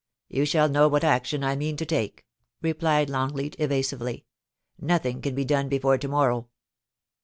'You 0.29 0.45
shall 0.45 0.67
know 0.67 0.87
what 0.87 1.03
action 1.03 1.43
I 1.43 1.55
mean 1.55 1.77
to 1.77 1.85
take,' 1.85 2.25
replied 2.59 3.07
Longleat, 3.07 3.55
evasively.' 3.59 4.25
Nothing 4.79 5.21
can 5.21 5.35
be 5.35 5.45
done 5.45 5.69
before 5.69 5.99
to 5.99 6.07
morrow.' 6.07 6.47